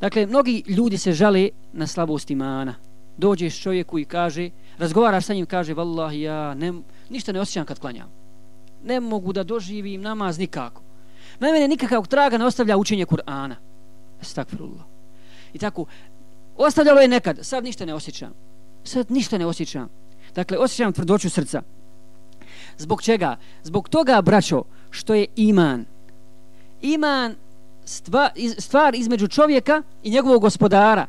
Dakle, 0.00 0.26
mnogi 0.26 0.62
ljudi 0.66 0.98
se 0.98 1.12
žale 1.12 1.48
na 1.72 1.86
slabost 1.86 2.30
imana. 2.30 2.74
Dođeš 3.16 3.60
čovjeku 3.60 3.98
i 3.98 4.04
kaže, 4.04 4.50
razgovaraš 4.78 5.24
sa 5.24 5.34
njim, 5.34 5.46
kaže, 5.46 5.74
vallahi, 5.74 6.20
ja 6.20 6.54
ne, 6.54 6.72
ništa 7.10 7.32
ne 7.32 7.40
osjećam 7.40 7.66
kad 7.66 7.78
klanjam. 7.78 8.08
Ne 8.84 9.00
mogu 9.00 9.32
da 9.32 9.42
doživim 9.42 10.02
namaz 10.02 10.38
nikako. 10.38 10.82
Na 11.40 11.52
mene 11.52 11.68
nikakav 11.68 12.06
traga 12.06 12.38
ne 12.38 12.46
ostavlja 12.46 12.76
učenje 12.76 13.06
Kur'ana. 13.06 13.54
Estakfirullah. 14.22 14.84
I 15.52 15.58
tako, 15.58 15.84
ostavljalo 16.56 17.00
je 17.00 17.08
nekad, 17.08 17.38
sad 17.42 17.64
ništa 17.64 17.84
ne 17.84 17.94
osjećam. 17.94 18.32
Sad 18.84 19.10
ništa 19.10 19.38
ne 19.38 19.46
osjećam. 19.46 19.88
Dakle, 20.34 20.58
osjećam 20.58 20.92
tvrdoću 20.92 21.30
srca. 21.30 21.62
Zbog 22.78 23.02
čega? 23.02 23.36
Zbog 23.62 23.88
toga, 23.88 24.22
braćo, 24.22 24.62
što 24.90 25.14
je 25.14 25.26
iman. 25.36 25.84
Iman 26.82 27.34
stvar, 27.86 28.30
stvar 28.58 28.94
između 28.94 29.28
čovjeka 29.28 29.82
i 30.02 30.10
njegovog 30.10 30.42
gospodara. 30.42 31.06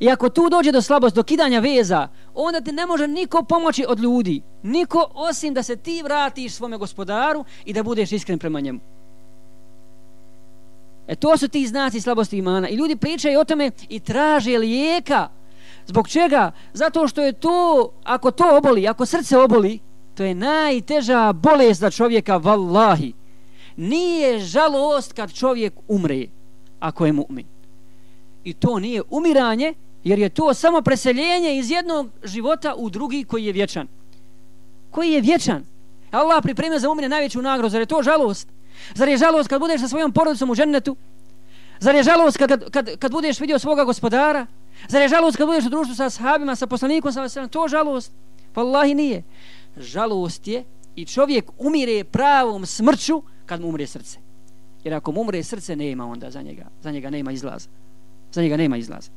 I 0.00 0.10
ako 0.10 0.28
tu 0.28 0.48
dođe 0.48 0.72
do 0.72 0.82
slabosti, 0.82 1.16
do 1.16 1.22
kidanja 1.22 1.60
veza, 1.60 2.08
onda 2.34 2.60
ti 2.60 2.72
ne 2.72 2.86
može 2.86 3.08
niko 3.08 3.42
pomoći 3.42 3.84
od 3.88 4.00
ljudi. 4.00 4.42
Niko 4.62 5.10
osim 5.14 5.54
da 5.54 5.62
se 5.62 5.76
ti 5.76 6.02
vratiš 6.02 6.52
svome 6.52 6.76
gospodaru 6.76 7.44
i 7.64 7.72
da 7.72 7.82
budeš 7.82 8.12
iskren 8.12 8.38
prema 8.38 8.60
njemu. 8.60 8.80
E 11.08 11.16
to 11.16 11.36
su 11.36 11.48
ti 11.48 11.66
znaci 11.66 12.00
slabosti 12.00 12.38
imana. 12.38 12.68
I 12.68 12.74
ljudi 12.74 12.96
pričaju 12.96 13.40
o 13.40 13.44
tome 13.44 13.70
i 13.88 14.00
traže 14.00 14.58
lijeka. 14.58 15.28
Zbog 15.86 16.08
čega? 16.08 16.52
Zato 16.72 17.08
što 17.08 17.22
je 17.22 17.32
to, 17.32 17.90
ako 18.04 18.30
to 18.30 18.56
oboli, 18.56 18.88
ako 18.88 19.06
srce 19.06 19.38
oboli, 19.38 19.78
to 20.14 20.24
je 20.24 20.34
najteža 20.34 21.32
bolest 21.32 21.80
za 21.80 21.90
čovjeka, 21.90 22.36
vallahi. 22.36 23.12
Nije 23.76 24.38
žalost 24.38 25.12
kad 25.12 25.32
čovjek 25.32 25.72
umre, 25.88 26.26
ako 26.80 27.06
je 27.06 27.12
mu'min. 27.12 27.44
I 28.44 28.52
to 28.52 28.78
nije 28.78 29.02
umiranje, 29.10 29.74
jer 30.04 30.18
je 30.18 30.28
to 30.28 30.54
samo 30.54 30.82
preseljenje 30.82 31.58
iz 31.58 31.70
jednog 31.70 32.08
života 32.24 32.74
u 32.76 32.90
drugi 32.90 33.24
koji 33.24 33.44
je 33.44 33.52
vječan. 33.52 33.86
Koji 34.90 35.12
je 35.12 35.20
vječan. 35.20 35.64
Allah 36.10 36.42
pripremio 36.42 36.78
za 36.78 36.90
umine 36.90 37.08
najveću 37.08 37.42
nagrodu, 37.42 37.70
zar 37.70 37.80
je 37.80 37.86
to 37.86 38.02
žalost? 38.02 38.48
Zar 38.94 39.08
je 39.08 39.16
žalost 39.16 39.48
kad 39.48 39.60
budeš 39.60 39.80
sa 39.80 39.88
svojom 39.88 40.12
porodicom 40.12 40.50
u 40.50 40.54
džennetu? 40.54 40.96
Zar 41.80 41.94
je 41.94 42.02
žalost 42.02 42.36
kad, 42.36 42.70
kad, 42.70 42.98
kad 42.98 43.12
budeš 43.12 43.40
vidio 43.40 43.58
svoga 43.58 43.84
gospodara? 43.84 44.46
Zar 44.88 45.02
je 45.02 45.08
žalost 45.08 45.36
kad 45.36 45.46
budeš 45.46 45.66
u 45.66 45.68
društvu 45.68 45.94
sa 45.94 46.10
sahabima, 46.10 46.56
sa 46.56 46.66
poslanikom, 46.66 47.12
sa 47.12 47.20
vaselom? 47.20 47.48
To 47.48 47.68
žalost? 47.68 48.12
Wallahi 48.54 48.94
nije. 48.94 49.22
Žalost 49.76 50.48
je 50.48 50.64
i 50.96 51.04
čovjek 51.04 51.50
umire 51.58 52.04
pravom 52.04 52.66
smrću 52.66 53.22
kad 53.46 53.60
mu 53.60 53.68
umre 53.68 53.86
srce. 53.86 54.18
Jer 54.84 54.94
ako 54.94 55.12
mu 55.12 55.20
umre 55.20 55.42
srce, 55.42 55.76
nema 55.76 56.06
onda 56.06 56.30
za 56.30 56.42
njega. 56.42 56.66
Za 56.82 56.90
njega 56.90 57.10
nema 57.10 57.32
izlaza. 57.32 57.68
Za 58.32 58.42
njega 58.42 58.56
nema 58.56 58.76
izlaza. 58.76 59.10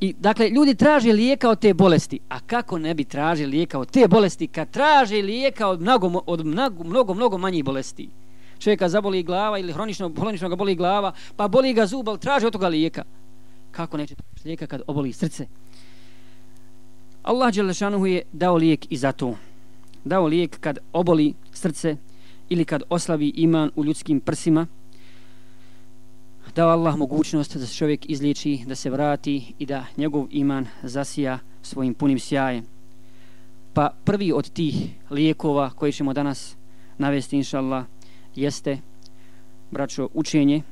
I 0.00 0.14
dakle, 0.18 0.48
ljudi 0.48 0.74
traže 0.74 1.12
lijeka 1.12 1.50
od 1.50 1.58
te 1.58 1.74
bolesti. 1.74 2.18
A 2.28 2.40
kako 2.40 2.78
ne 2.78 2.94
bi 2.94 3.04
tražili 3.04 3.50
lijeka 3.50 3.78
od 3.78 3.90
te 3.90 4.08
bolesti 4.08 4.46
kad 4.46 4.70
traže 4.70 5.22
lijeka 5.22 5.68
od 5.68 5.80
mnogo, 5.80 6.22
od 6.26 6.46
mnogo, 6.46 6.84
mnogo, 6.84 7.14
mnogo 7.14 7.38
manjih 7.38 7.64
bolesti? 7.64 8.08
Čovjeka 8.58 8.88
zaboli 8.88 9.22
glava 9.22 9.58
ili 9.58 9.72
hronično, 9.72 10.12
hronično 10.18 10.48
ga 10.48 10.56
boli 10.56 10.74
glava, 10.74 11.12
pa 11.36 11.48
boli 11.48 11.72
ga 11.72 11.86
zub, 11.86 12.08
ali 12.08 12.18
traže 12.18 12.46
od 12.46 12.52
toga 12.52 12.68
lijeka. 12.68 13.04
Kako 13.70 13.96
neće 13.96 14.14
tražiti 14.14 14.48
lijeka 14.48 14.66
kad 14.66 14.82
oboli 14.86 15.12
srce? 15.12 15.46
Allah 17.22 17.54
Đelešanuhu 17.54 18.06
je 18.06 18.22
dao 18.32 18.56
lijek 18.56 18.92
i 18.92 18.96
za 18.96 19.12
to. 19.12 19.34
Dao 20.04 20.26
lijek 20.26 20.60
kad 20.60 20.78
oboli 20.92 21.34
srce 21.52 21.96
ili 22.48 22.64
kad 22.64 22.82
oslavi 22.88 23.28
iman 23.28 23.70
u 23.76 23.84
ljudskim 23.84 24.20
prsima, 24.20 24.66
dao 26.54 26.68
Allah 26.68 26.96
mogućnost 26.96 27.56
da 27.56 27.66
se 27.66 27.74
čovjek 27.74 28.10
izliči, 28.10 28.64
da 28.66 28.74
se 28.74 28.90
vrati 28.90 29.54
i 29.58 29.66
da 29.66 29.84
njegov 29.96 30.26
iman 30.30 30.66
zasija 30.82 31.38
svojim 31.62 31.94
punim 31.94 32.18
sjajem. 32.18 32.64
Pa 33.74 33.90
prvi 34.04 34.32
od 34.32 34.50
tih 34.50 34.74
lijekova 35.10 35.70
koji 35.70 35.92
ćemo 35.92 36.12
danas 36.12 36.56
navesti, 36.98 37.36
inša 37.36 37.58
Allah, 37.58 37.84
jeste, 38.34 38.78
braćo, 39.70 40.08
učenje 40.14 40.62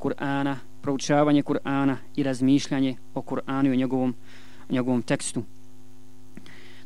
Kur'ana, 0.00 0.56
proučavanje 0.82 1.42
Kur'ana 1.42 1.96
i 2.16 2.22
razmišljanje 2.22 2.96
o 3.14 3.20
Kur'anu 3.20 3.66
i 3.66 3.70
o 3.70 3.74
njegovom, 3.74 4.14
njegovom 4.70 5.02
tekstu. 5.02 5.42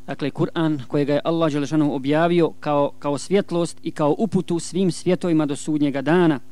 Dakle, 0.07 0.31
Kur'an 0.31 0.81
kojega 0.87 1.13
je 1.13 1.21
Allah 1.23 1.51
Đelešanu 1.51 1.95
objavio 1.95 2.51
kao, 2.59 2.91
kao 2.99 3.17
svjetlost 3.17 3.79
i 3.83 3.91
kao 3.91 4.15
uputu 4.17 4.59
svim 4.59 4.91
svjetovima 4.91 5.45
do 5.45 5.55
sudnjega 5.55 6.01
dana– 6.01 6.39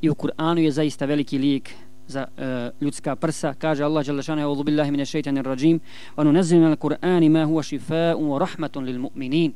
i 0.00 0.10
u 0.10 0.14
Kur'anu 0.14 0.58
je 0.58 0.70
zaista 0.70 1.04
veliki 1.06 1.38
lijek 1.38 1.70
za 2.06 2.26
uh, 2.36 2.44
ljudska 2.82 3.16
prsa. 3.16 3.54
Kaže 3.54 3.84
Allah 3.84 4.04
dželle 4.04 4.22
šane: 4.22 4.42
"A'udhu 4.42 4.64
billahi 4.64 4.90
minash 4.90 5.08
shaitanir 5.10 5.44
rajim, 5.44 5.80
wa 6.16 6.24
nunazzilu 6.24 6.60
minal 6.60 6.76
Qur'ani 6.76 7.28
ma 7.28 7.44
huwa 7.44 7.62
šifa'un 7.62 8.28
wa 8.28 8.38
rahmatun 8.38 8.84
lil 8.84 8.98
mu'minin." 8.98 9.52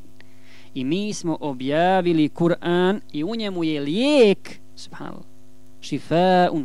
I 0.75 0.85
mi 0.85 1.13
smo 1.15 1.39
objavili 1.41 2.29
Kur'an 2.29 3.01
i 3.13 3.25
u 3.25 3.37
njemu 3.37 3.65
je 3.65 3.81
lijek, 3.81 4.61
subhanallah, 4.77 5.25
šifa'un 5.81 6.65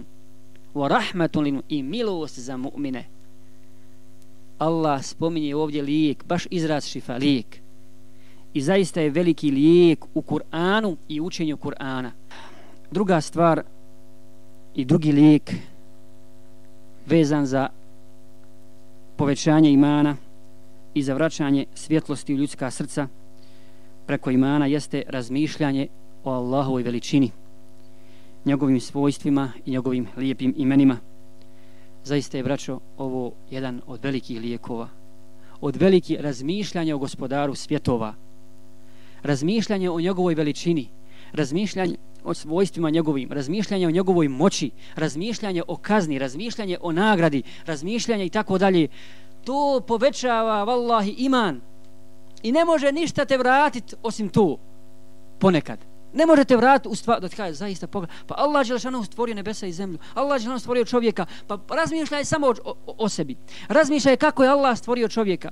wa 0.74 0.88
rahmatun 0.88 1.44
lil 1.44 1.62
i 1.70 1.84
milost 1.84 2.40
za 2.40 2.58
mu'mine. 2.58 3.04
Allah 4.58 5.04
spominje 5.04 5.56
ovdje 5.56 5.82
lijek, 5.82 6.26
baš 6.26 6.48
izraz 6.52 6.86
šifa, 6.86 7.18
lijek. 7.18 7.62
I 8.54 8.62
zaista 8.62 9.02
je 9.02 9.10
veliki 9.10 9.52
lijek 9.52 10.06
u 10.14 10.22
Kur'anu 10.22 10.96
i 11.08 11.22
učenju 11.22 11.58
Kur'ana 11.58 12.10
druga 12.92 13.22
stvar 13.22 13.64
i 14.76 14.86
drugi 14.86 15.12
lijek 15.12 15.56
vezan 17.06 17.46
za 17.46 17.70
povećanje 19.18 19.72
imana 19.72 20.16
i 20.94 21.04
za 21.04 21.14
vraćanje 21.14 21.66
svjetlosti 21.74 22.34
u 22.34 22.38
ljudska 22.38 22.72
srca 22.72 23.08
preko 24.06 24.32
imana 24.32 24.66
jeste 24.66 25.04
razmišljanje 25.08 25.88
o 26.24 26.32
Allahovoj 26.32 26.84
veličini 26.84 27.32
njegovim 28.46 28.80
svojstvima 28.80 29.52
i 29.66 29.72
njegovim 29.72 30.08
lijepim 30.18 30.54
imenima 30.58 30.98
zaista 32.08 32.38
je 32.38 32.44
braćo, 32.44 32.80
ovo 32.98 33.32
jedan 33.52 33.82
od 33.88 34.04
velikih 34.04 34.42
lijekova 34.42 34.90
od 35.62 35.76
veliki 35.76 36.18
razmišljanja 36.20 36.96
o 36.96 37.00
gospodaru 37.00 37.56
svjetova 37.56 38.14
razmišljanje 39.24 39.90
o 39.90 40.00
njegovoj 40.00 40.36
veličini 40.36 40.90
razmišljanje 41.34 41.96
o 42.24 42.34
svojstvima 42.34 42.90
njegovim, 42.90 43.32
razmišljanje 43.32 43.88
o 43.88 43.92
njegovoj 43.92 44.28
moći, 44.28 44.72
razmišljanje 44.96 45.64
o 45.68 45.76
kazni, 45.76 46.20
razmišljanje 46.20 46.78
o 46.82 46.92
nagradi, 46.92 47.44
razmišljanje 47.66 48.26
i 48.26 48.30
tako 48.30 48.58
dalje. 48.58 48.88
To 49.44 49.82
povećava, 49.88 50.64
vallahi, 50.64 51.16
iman. 51.18 51.62
I 52.44 52.52
ne 52.52 52.66
može 52.66 52.92
ništa 52.92 53.26
te 53.26 53.38
vratiti 53.38 53.96
osim 54.04 54.30
to. 54.30 54.58
Ponekad. 55.40 55.97
Ne 56.14 56.26
možete 56.26 56.58
vratiti 56.58 56.90
u 56.90 56.96
stvar, 56.96 57.22
da 57.22 57.30
ti 57.30 57.36
kaže, 57.36 57.54
zaista 57.54 57.88
pogled. 57.88 58.10
Pa 58.28 58.36
Allah 58.38 58.70
je 58.70 58.80
stvorio 59.06 59.36
nebesa 59.36 59.68
i 59.68 59.74
zemlju. 59.74 59.98
Allah 60.14 60.42
je 60.46 60.60
stvorio 60.60 60.86
čovjeka. 60.86 61.26
Pa 61.48 61.60
razmišljaj 61.70 62.26
samo 62.26 62.48
o, 62.48 62.54
o, 62.66 62.96
o 62.98 63.10
sebi. 63.10 63.36
Razmišljaj 63.68 64.18
kako 64.18 64.44
je 64.44 64.50
Allah 64.50 64.78
stvorio 64.78 65.08
čovjeka 65.08 65.52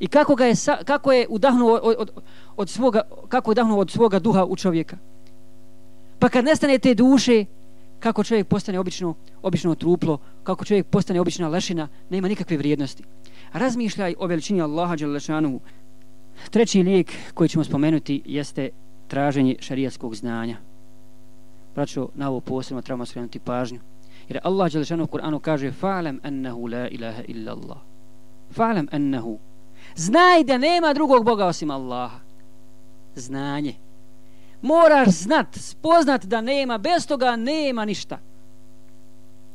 i 0.00 0.06
kako 0.06 0.34
ga 0.34 0.46
je 0.46 0.54
kako 0.84 1.12
je 1.12 1.26
udahnuo 1.28 1.80
od, 1.82 1.96
od, 1.98 2.10
od 2.56 2.70
svoga 2.70 3.02
kako 3.28 3.50
je 3.50 3.52
udahnuo 3.52 3.78
od 3.78 3.90
svoga 3.90 4.18
duha 4.18 4.44
u 4.44 4.56
čovjeka 4.56 4.96
pa 6.18 6.28
kad 6.28 6.44
nestane 6.44 6.78
te 6.78 6.94
duše 6.94 7.44
kako 7.98 8.24
čovjek 8.24 8.48
postane 8.48 8.78
obično 8.78 9.14
obično 9.42 9.74
truplo 9.74 10.18
kako 10.42 10.64
čovjek 10.64 10.86
postane 10.86 11.20
obična 11.20 11.48
lešina 11.48 11.88
nema 12.10 12.28
nikakve 12.28 12.56
vrijednosti 12.56 13.04
razmišljaj 13.52 14.14
o 14.18 14.26
veličini 14.26 14.62
Allaha 14.62 14.96
Đelešanu. 14.96 15.60
treći 16.50 16.82
lijek 16.82 17.12
koji 17.34 17.48
ćemo 17.48 17.64
spomenuti 17.64 18.22
jeste 18.24 18.70
traženje 19.10 19.56
šarijatskog 19.60 20.14
znanja 20.14 20.56
braćo 21.74 22.08
na 22.14 22.30
ovo 22.30 22.40
posebno 22.40 22.82
trebamo 22.82 23.06
skrenuti 23.06 23.38
pažnju 23.38 23.80
jer 24.28 24.40
Allah 24.42 24.72
Đelešanu 24.72 25.04
u 25.04 25.06
Kur'anu 25.06 25.40
kaže 25.40 25.72
fa'lam 25.82 26.18
ennehu 26.22 26.66
la 26.66 26.88
ilaha 26.88 27.22
illa 27.28 27.52
Allah 27.52 27.78
fa'lam 28.56 28.88
ennehu. 28.92 29.38
Znaj 29.96 30.44
da 30.44 30.58
nema 30.58 30.92
drugog 30.94 31.24
Boga 31.24 31.46
osim 31.46 31.70
Allaha. 31.70 32.18
Znanje. 33.14 33.74
Moraš 34.62 35.08
znat, 35.08 35.46
spoznat 35.54 36.24
da 36.24 36.40
nema, 36.40 36.78
bez 36.78 37.06
toga 37.06 37.36
nema 37.36 37.84
ništa. 37.84 38.18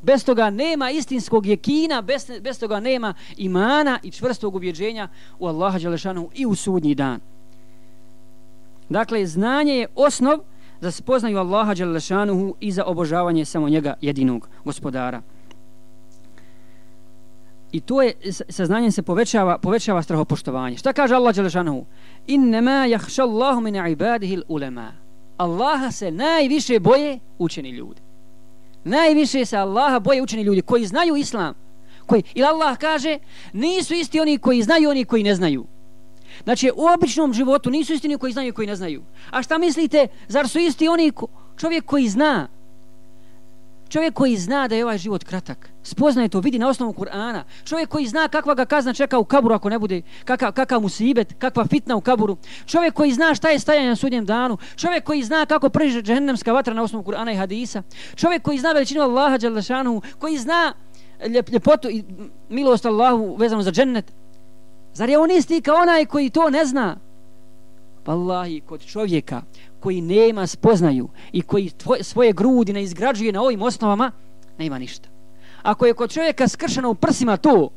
Bez 0.02 0.26
toga 0.26 0.50
nema 0.50 0.92
istinskog 0.92 1.46
jekina, 1.46 2.02
bez, 2.02 2.32
bez 2.42 2.60
toga 2.60 2.80
nema 2.80 3.14
imana 3.38 4.00
i 4.04 4.12
čvrstog 4.12 4.56
ubjeđenja 4.56 5.08
u 5.40 5.48
Allaha 5.48 5.80
Đelešanu 5.80 6.30
i 6.34 6.46
u 6.46 6.56
sudnji 6.56 6.96
dan. 6.96 7.20
Dakle, 8.90 9.26
znanje 9.26 9.74
je 9.74 9.88
osnov 9.96 10.40
za 10.82 10.92
spoznaju 10.92 11.38
Allaha 11.38 11.74
Đalešanuhu 11.74 12.56
i 12.60 12.72
za 12.72 12.84
obožavanje 12.84 13.46
samo 13.46 13.70
njega 13.70 13.94
jedinog 14.02 14.50
gospodara 14.66 15.22
i 17.76 17.80
to 17.80 18.02
je 18.02 18.14
sa 18.50 18.66
znanjem 18.66 18.92
se 18.92 19.02
povećava 19.02 19.58
povećava 19.58 20.02
strahopoštovanje. 20.02 20.78
Šta 20.78 20.94
kaže 20.94 21.16
Allah 21.16 21.36
dželle 21.36 21.84
Innama 22.28 22.88
yakhsha 22.88 23.22
Allahu 23.22 23.62
min 23.62 23.76
ibadihi 23.76 24.42
ulama. 24.48 24.92
Allaha 25.38 25.92
se 25.92 26.12
najviše 26.12 26.80
boje 26.80 27.20
učeni 27.40 27.70
ljudi. 27.70 28.02
Najviše 28.84 29.46
se 29.46 29.58
Allaha 29.58 30.00
boje 30.00 30.22
učeni 30.22 30.44
ljudi 30.44 30.62
koji 30.62 30.86
znaju 30.86 31.16
islam. 31.16 31.54
Koji, 32.06 32.24
ili 32.34 32.46
Allah 32.46 32.78
kaže, 32.78 33.18
nisu 33.54 33.94
isti 33.94 34.20
oni 34.20 34.38
koji 34.38 34.62
znaju, 34.62 34.90
oni 34.90 35.06
koji 35.06 35.24
ne 35.24 35.36
znaju. 35.36 35.66
Znači, 36.44 36.72
u 36.76 36.86
običnom 36.94 37.34
životu 37.34 37.70
nisu 37.70 37.94
isti 37.94 38.08
oni 38.08 38.18
koji 38.18 38.34
znaju 38.34 38.50
i 38.50 38.52
koji 38.52 38.68
ne 38.68 38.76
znaju. 38.76 39.04
A 39.32 39.44
šta 39.44 39.58
mislite, 39.58 40.08
zar 40.28 40.48
su 40.48 40.60
isti 40.60 40.88
oni 40.88 41.12
ko, 41.12 41.28
čovjek 41.58 41.86
koji 41.86 42.10
zna? 42.10 42.48
Čovjek 43.90 44.14
koji 44.14 44.38
zna 44.38 44.68
da 44.68 44.76
je 44.76 44.84
ovaj 44.84 44.98
život 44.98 45.24
kratak. 45.24 45.70
Spoznaje 45.84 46.30
to, 46.30 46.40
vidi 46.40 46.60
na 46.60 46.68
osnovu 46.68 46.94
Kur'ana. 46.94 47.44
Čovjek 47.66 47.90
koji 47.90 48.08
zna 48.08 48.28
kakva 48.28 48.54
ga 48.56 48.66
kazna 48.66 48.94
čeka 48.94 49.20
u 49.20 49.26
kaburu 49.26 49.56
ako 49.56 49.70
ne 49.70 49.80
bude, 49.80 50.02
kakav, 50.26 50.52
kakav 50.52 50.82
mu 50.82 50.90
sibet, 50.90 51.34
kakva 51.40 51.66
fitna 51.68 51.96
u 51.96 52.02
kaburu. 52.02 52.38
Čovjek 52.66 52.94
koji 52.94 53.12
zna 53.12 53.36
šta 53.36 53.50
je 53.50 53.60
stajanje 53.60 53.90
na 53.90 53.96
sudnjem 53.96 54.26
danu. 54.26 54.58
Čovjek 54.76 55.04
koji 55.04 55.24
zna 55.24 55.46
kako 55.46 55.70
priže 55.70 56.02
džehennemska 56.02 56.54
vatra 56.54 56.74
na 56.74 56.84
osnovu 56.84 57.04
Kur'ana 57.04 57.32
i 57.34 57.36
hadisa. 57.36 57.84
Čovjek 58.16 58.42
koji 58.42 58.58
zna 58.58 58.72
veličinu 58.72 59.02
Allaha 59.02 59.38
Đalešanu, 59.38 60.02
koji 60.20 60.38
zna 60.38 60.74
ljep, 61.28 61.50
ljepotu 61.50 61.90
i 61.90 62.04
milost 62.50 62.86
Allahu 62.86 63.36
vezano 63.36 63.62
za 63.62 63.72
džennet. 63.72 64.12
Zar 64.96 65.10
je 65.10 65.20
on 65.20 65.32
isti 65.32 65.62
kao 65.62 65.76
onaj 65.76 66.06
koji 66.06 66.30
to 66.30 66.50
ne 66.50 66.66
zna? 66.66 66.98
Wallahi, 68.06 68.62
kod 68.62 68.86
čovjeka 68.86 69.42
koji 69.80 70.02
nema 70.02 70.48
spoznaju 70.48 71.10
i 71.32 71.42
koji 71.42 71.70
tvoj, 71.70 72.04
svoje 72.04 72.34
grudi 72.34 72.74
ne 72.74 72.84
izgrađuje 72.84 73.32
na 73.32 73.42
ovim 73.42 73.62
osnovama, 73.62 74.12
nema 74.58 74.80
ništa. 74.80 75.10
Ako 75.64 75.86
je 75.86 75.94
kod 75.94 76.12
čovjeka 76.12 76.48
skršeno 76.48 76.90
u 76.90 76.96
prsima 76.96 77.38
to, 77.38 77.70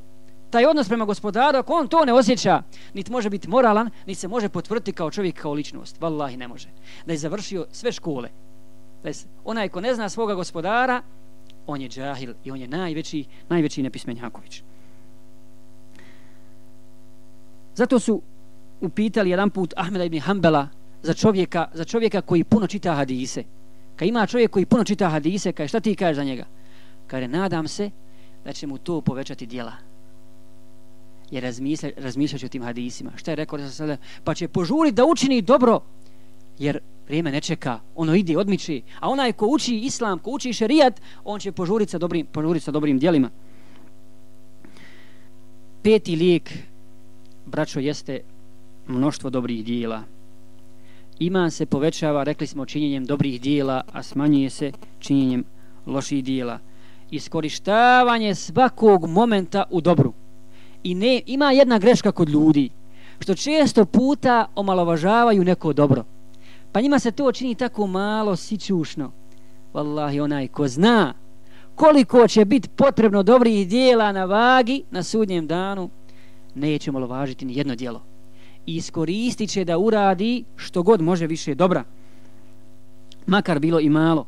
taj 0.50 0.66
odnos 0.66 0.88
prema 0.88 1.04
gospodaru, 1.04 1.58
ako 1.58 1.72
on 1.72 1.88
to 1.88 2.04
ne 2.04 2.12
osjeća, 2.12 2.62
niti 2.94 3.12
može 3.12 3.30
biti 3.30 3.48
moralan, 3.48 3.90
niti 4.06 4.20
se 4.20 4.28
može 4.28 4.48
potvrditi 4.48 4.92
kao 4.92 5.10
čovjek, 5.10 5.40
kao 5.40 5.52
ličnost. 5.52 6.00
Wallahi, 6.00 6.36
ne 6.36 6.48
može. 6.48 6.68
Da 7.06 7.12
je 7.12 7.18
završio 7.18 7.66
sve 7.72 7.92
škole. 7.92 8.28
Da 9.02 9.08
je, 9.08 9.14
onaj 9.44 9.68
ko 9.68 9.80
ne 9.80 9.94
zna 9.94 10.08
svoga 10.08 10.34
gospodara, 10.34 11.02
on 11.66 11.80
je 11.80 11.88
džahil 11.88 12.34
i 12.44 12.50
on 12.50 12.60
je 12.60 12.68
najveći, 12.68 13.24
najveći 13.48 13.82
nepismenjaković. 13.82 14.62
Zato 17.78 17.98
su 17.98 18.22
upitali 18.80 19.30
jedan 19.30 19.50
put 19.50 19.74
Ahmeda 19.76 20.04
ibn 20.04 20.18
Hanbala 20.18 20.68
za 21.02 21.14
čovjeka, 21.14 21.68
za 21.74 21.84
čovjeka 21.84 22.20
koji 22.20 22.44
puno 22.44 22.66
čita 22.66 22.94
hadise. 22.94 23.44
Kad 23.96 24.08
ima 24.08 24.26
čovjek 24.26 24.50
koji 24.50 24.66
puno 24.66 24.84
čita 24.84 25.08
hadise, 25.08 25.52
kaže 25.52 25.68
šta 25.68 25.80
ti 25.80 25.94
kažeš 25.94 26.16
za 26.16 26.24
njega? 26.24 26.46
Kaže, 27.06 27.28
nadam 27.28 27.68
se 27.68 27.90
da 28.44 28.52
će 28.52 28.66
mu 28.66 28.78
to 28.78 29.00
povećati 29.00 29.46
dijela. 29.46 29.72
Jer 31.30 31.42
razmišlja, 31.42 31.90
razmišljaš 31.96 32.42
o 32.44 32.48
tim 32.48 32.62
hadisima. 32.62 33.12
Šta 33.16 33.30
je 33.30 33.36
rekao 33.36 33.58
da 33.58 33.70
sada? 33.70 33.96
Pa 34.24 34.34
će 34.34 34.48
požuriti 34.48 34.94
da 34.94 35.04
učini 35.04 35.42
dobro, 35.42 35.80
jer 36.58 36.80
vrijeme 37.06 37.30
ne 37.30 37.40
čeka, 37.40 37.80
ono 37.94 38.14
ide, 38.14 38.38
odmiči. 38.38 38.82
A 39.00 39.08
onaj 39.08 39.32
ko 39.32 39.46
uči 39.46 39.76
islam, 39.76 40.18
ko 40.18 40.30
uči 40.30 40.52
šerijat, 40.52 41.00
on 41.24 41.40
će 41.40 41.52
požuriti 41.52 41.90
sa 41.90 41.98
dobrim, 41.98 42.26
požuriti 42.26 42.64
sa 42.64 42.70
dobrim 42.70 42.98
dijelima. 42.98 43.30
Peti 45.82 46.16
lijek, 46.16 46.52
braćo, 47.48 47.80
jeste 47.80 48.20
mnoštvo 48.86 49.30
dobrih 49.30 49.64
dijela. 49.64 50.02
Iman 51.18 51.50
se 51.50 51.66
povećava, 51.66 52.24
rekli 52.24 52.46
smo, 52.46 52.66
činjenjem 52.66 53.04
dobrih 53.04 53.40
dijela, 53.40 53.82
a 53.92 54.02
smanjuje 54.02 54.50
se 54.50 54.72
činjenjem 54.98 55.44
loših 55.86 56.24
dijela. 56.24 56.58
Iskorištavanje 57.10 58.34
svakog 58.34 59.06
momenta 59.06 59.64
u 59.70 59.80
dobru. 59.80 60.12
I 60.82 60.94
ne, 60.94 61.22
ima 61.26 61.52
jedna 61.52 61.78
greška 61.78 62.12
kod 62.12 62.28
ljudi, 62.28 62.70
što 63.20 63.34
često 63.34 63.84
puta 63.84 64.46
omalovažavaju 64.54 65.44
neko 65.44 65.72
dobro. 65.72 66.04
Pa 66.72 66.80
njima 66.80 66.98
se 66.98 67.10
to 67.10 67.32
čini 67.32 67.54
tako 67.54 67.86
malo 67.86 68.36
sićušno. 68.36 69.12
Wallahi, 69.72 70.22
onaj 70.22 70.48
ko 70.48 70.68
zna 70.68 71.14
koliko 71.78 72.28
će 72.28 72.44
biti 72.44 72.68
potrebno 72.68 73.22
dobrih 73.22 73.68
dijela 73.68 74.12
na 74.12 74.24
vagi 74.24 74.82
na 74.90 75.02
sudnjem 75.02 75.46
danu, 75.46 75.90
neće 76.58 76.92
malovažiti 76.92 77.44
ni 77.44 77.56
jedno 77.56 77.74
djelo. 77.74 78.02
i 78.68 78.76
iskoristit 78.76 79.50
će 79.50 79.64
da 79.64 79.78
uradi 79.78 80.44
što 80.56 80.82
god 80.82 81.00
može 81.00 81.26
više 81.26 81.54
dobra. 81.54 81.84
Makar 83.26 83.58
bilo 83.58 83.80
i 83.80 83.88
malo. 83.88 84.26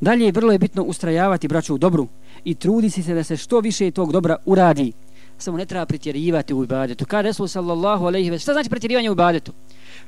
Dalje 0.00 0.32
vrlo 0.32 0.52
je 0.52 0.58
bitno 0.58 0.82
ustrajavati 0.82 1.48
braću 1.48 1.74
u 1.74 1.78
dobru 1.78 2.08
i 2.44 2.54
trudi 2.54 2.90
se 2.90 3.14
da 3.14 3.24
se 3.24 3.36
što 3.36 3.60
više 3.60 3.90
tog 3.90 4.12
dobra 4.12 4.36
uradi. 4.46 4.92
Samo 5.38 5.56
ne 5.56 5.66
treba 5.66 5.86
pretjerivati 5.86 6.54
u 6.54 6.64
ibadetu. 6.64 7.04
Kada 7.04 7.22
Resul 7.22 7.48
sallallahu 7.48 8.06
alaihi 8.06 8.30
ve 8.30 8.38
Šta 8.38 8.52
znači 8.52 8.70
pretjerivanje 8.70 9.10
u 9.10 9.12
ibadetu? 9.12 9.52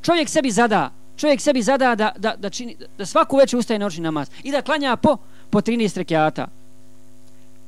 Čovjek 0.02 0.29
sebi 0.29 0.50
zada, 0.50 0.91
čovjek 1.17 1.41
sebi 1.41 1.62
zada 1.62 1.94
da, 1.94 2.12
da, 2.19 2.35
da, 2.38 2.50
čini, 2.50 2.76
da 2.99 3.06
svaku 3.06 3.37
večer 3.37 3.58
ustaje 3.58 3.79
noćni 3.79 4.02
namaz 4.02 4.31
i 4.43 4.50
da 4.50 4.62
klanja 4.62 4.97
po, 4.97 5.17
po 5.50 5.61
13 5.61 5.97
rekiata. 5.99 6.49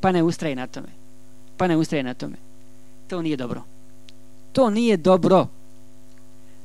Pa 0.01 0.13
ne 0.13 0.23
ustraje 0.23 0.57
na 0.57 0.67
tome. 0.67 0.89
Pa 1.57 1.67
ne 1.67 1.77
ustraje 1.77 2.03
na 2.03 2.15
tome. 2.15 2.37
To 3.09 3.23
nije 3.23 3.37
dobro. 3.37 3.72
To 4.53 4.71
nije 4.71 4.97
dobro 4.97 5.47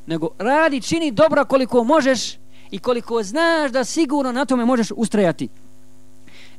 nego 0.07 0.29
radi, 0.37 0.81
čini 0.81 1.11
dobro 1.11 1.45
koliko 1.45 1.83
možeš 1.83 2.37
i 2.71 2.79
koliko 2.79 3.23
znaš 3.23 3.71
da 3.71 3.83
sigurno 3.83 4.31
na 4.31 4.45
tome 4.45 4.65
možeš 4.65 4.87
ustrajati. 4.95 5.49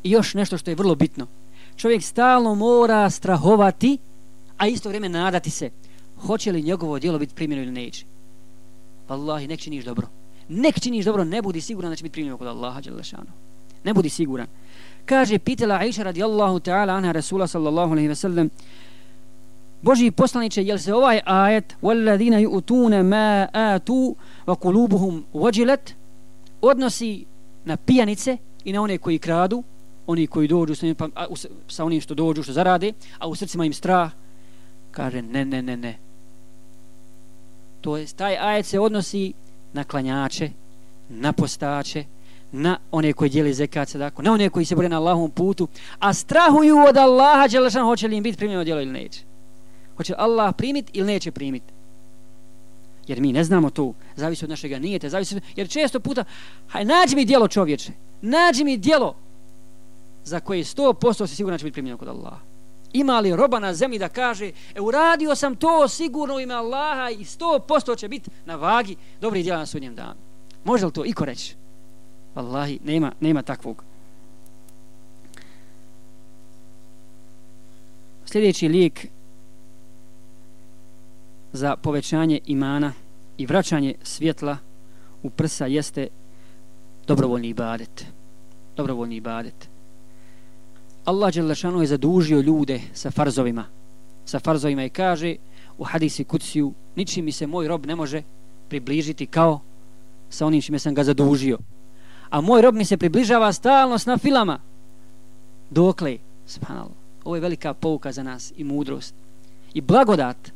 I 0.03 0.11
još 0.11 0.35
nešto 0.35 0.59
što 0.59 0.71
je 0.71 0.75
vrlo 0.75 0.95
bitno. 0.95 1.27
Čovjek 1.77 2.03
stalno 2.03 2.55
mora 2.55 3.11
strahovati, 3.11 3.99
a 4.59 4.67
isto 4.67 4.89
vrijeme 4.89 5.09
nadati 5.09 5.51
se. 5.51 5.71
Hoće 6.27 6.53
li 6.53 6.63
njegovo 6.63 6.99
djelo 6.99 7.19
biti 7.19 7.35
primjeno 7.35 7.63
ili 7.63 7.73
neće? 7.73 8.05
Wallahi, 9.09 9.49
nek 9.49 9.61
činiš 9.61 9.85
dobro. 9.85 10.07
Nek 10.49 10.81
činiš 10.81 11.05
dobro, 11.05 11.25
ne 11.25 11.43
budi 11.43 11.61
siguran 11.61 11.91
da 11.91 11.97
će 11.97 12.03
biti 12.03 12.13
primjeno 12.13 12.37
kod 12.37 12.47
Allaha. 12.47 12.81
Ne 13.85 13.95
budi 13.95 14.09
siguran. 14.09 14.47
Kaže, 15.05 15.39
pitala 15.39 15.75
Aisha 15.75 16.03
radijallahu 16.03 16.61
ta'ala 16.61 16.97
anha 16.97 17.13
Rasula 17.13 17.47
sallallahu 17.47 17.93
alaihi 17.93 18.09
ve 18.09 18.15
sellem, 18.15 18.51
Boži 19.81 20.12
poslaniče, 20.12 20.63
jel 20.63 20.78
se 20.78 20.94
ovaj 20.94 21.19
ajet 21.25 21.75
وَالَّذِينَ 21.81 22.34
يُؤْتُونَ 22.34 23.04
مَا 23.04 23.48
آتُوا 23.75 24.13
وَقُلُوبُهُمْ 24.48 25.24
وَجِلَتْ 25.34 25.94
odnosi 26.62 27.25
na 27.66 27.78
pijanice 27.78 28.38
i 28.63 28.74
na 28.74 28.81
one 28.81 28.98
koji 28.98 29.19
kradu, 29.19 29.63
oni 30.07 30.28
koji 30.28 30.48
dođu 30.48 30.75
sa, 30.75 30.88
pa, 30.98 31.07
a, 31.16 31.25
sa 31.68 31.86
onim 31.86 32.01
što 32.01 32.13
dođu, 32.13 32.44
što 32.44 32.54
zarade, 32.54 32.94
a 33.19 33.28
u 33.28 33.36
srcima 33.36 33.66
im 33.66 33.74
strah, 33.74 34.12
kaže 34.92 35.22
ne, 35.22 35.45
ne, 35.45 35.62
ne, 35.62 35.78
ne. 35.78 35.98
To 37.81 37.98
je, 37.98 38.07
taj 38.07 38.38
ajet 38.38 38.66
se 38.66 38.80
odnosi 38.80 39.34
na 39.74 39.84
klanjače, 39.84 40.50
na 41.10 41.34
postače, 41.34 42.04
na 42.51 42.78
one 42.92 43.13
koji 43.13 43.30
dijeli 43.30 43.54
zekat 43.54 43.90
sadako, 43.90 44.22
na 44.22 44.31
one 44.31 44.50
koji 44.50 44.66
se 44.66 44.75
bore 44.75 44.90
na 44.90 44.98
Allahom 44.98 45.31
putu, 45.31 45.68
a 46.00 46.13
strahuju 46.13 46.78
od 46.90 46.98
Allaha, 46.98 47.48
Đelešan, 47.48 47.83
hoće 47.83 48.07
li 48.07 48.18
im 48.18 48.23
biti 48.23 48.38
primljeno 48.38 48.64
djelo 48.64 48.81
ili 48.81 48.92
neće 48.92 49.27
hoće 49.98 50.14
Allah 50.19 50.55
primit 50.56 50.90
ili 50.93 51.06
neće 51.06 51.31
primit. 51.31 51.62
Jer 53.06 53.20
mi 53.20 53.32
ne 53.32 53.44
znamo 53.44 53.70
to, 53.70 53.94
zavisi 54.17 54.44
od 54.44 54.50
našega 54.50 54.78
nijete, 54.78 55.08
zavisi 55.08 55.36
od... 55.36 55.43
jer 55.56 55.69
često 55.69 56.00
puta, 56.00 56.24
haj, 56.69 56.84
nađi 56.84 57.17
mi 57.17 57.24
dijelo 57.24 57.48
čovječe, 57.48 57.93
nađi 58.22 58.64
mi 58.64 58.76
dijelo 58.76 59.17
za 60.24 60.40
koje 60.40 60.64
100% 60.64 61.26
si 61.26 61.36
sigurno 61.36 61.58
će 61.58 61.64
biti 61.64 61.72
primljeno 61.72 61.98
kod 61.98 62.08
Allaha. 62.08 62.40
Ima 62.93 63.20
li 63.20 63.36
roba 63.36 63.58
na 63.58 63.74
zemlji 63.74 63.98
da 63.98 64.08
kaže, 64.08 64.52
e, 64.74 64.81
uradio 64.81 65.34
sam 65.34 65.56
to 65.56 65.88
sigurno 65.88 66.34
u 66.34 66.40
ime 66.40 66.55
Allaha 66.55 67.10
i 67.10 67.24
sto 67.24 67.58
posto 67.69 67.96
će 67.96 68.08
biti 68.08 68.31
na 68.46 68.56
vagi 68.56 68.96
dobri 69.20 69.43
djela 69.43 69.58
na 69.58 69.67
sudnjem 69.67 69.94
danu. 69.94 70.20
Može 70.64 70.86
li 70.86 70.93
to 70.93 71.05
iko 71.05 71.24
reći? 71.24 71.55
Allahi, 72.34 72.78
nema, 72.84 73.12
nema 73.20 73.43
takvog. 73.43 73.84
Sljedeći 78.24 78.69
lijek 78.69 79.06
za 81.52 81.76
povećanje 81.76 82.40
imana 82.46 82.93
i 83.38 83.46
vraćanje 83.46 83.94
svjetla 84.02 84.56
u 85.22 85.31
prsa 85.31 85.67
jeste 85.67 86.08
dobrovoljni 87.06 87.48
ibadet. 87.48 88.06
Dobrovoljni 88.76 89.17
ibadet. 89.17 89.69
Allah 91.05 91.34
Đelešanu 91.34 91.81
je 91.81 91.86
zadužio 91.86 92.40
ljude 92.40 92.81
sa 92.93 93.10
farzovima. 93.10 93.64
Sa 94.24 94.40
farzovima 94.40 94.84
i 94.84 94.88
kaže 94.88 95.36
u 95.78 95.84
hadisi 95.84 96.24
kuciju 96.24 96.72
ničim 96.96 97.24
mi 97.24 97.32
se 97.32 97.46
moj 97.46 97.69
rob 97.69 97.86
ne 97.86 97.96
može 97.96 98.22
približiti 98.69 99.26
kao 99.26 99.60
sa 100.31 100.46
onim 100.46 100.62
čime 100.62 100.78
sam 100.78 100.94
ga 100.94 101.05
zadužio. 101.05 101.58
A 102.31 102.40
moj 102.40 102.62
rob 102.62 102.74
mi 102.74 102.84
se 102.84 102.96
približava 102.96 103.52
stalno 103.52 103.98
s 103.98 104.06
nafilama. 104.06 104.60
Dokle? 105.70 106.19
Subhanallah. 106.46 106.96
Ovo 107.24 107.36
je 107.36 107.40
velika 107.40 107.74
pouka 107.74 108.12
za 108.12 108.22
nas 108.22 108.52
i 108.56 108.64
mudrost. 108.64 109.14
I 109.74 109.81
blagodat 109.81 110.52